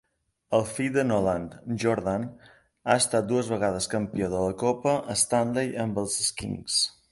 [0.59, 1.43] El fill de Nolan,
[1.83, 2.25] Jordan,
[2.87, 6.83] ha estat dues vegades campió de la Copa Stanley amb els Kings.